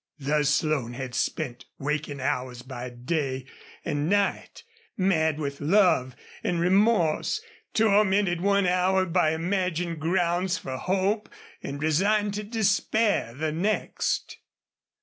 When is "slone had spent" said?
0.49-1.65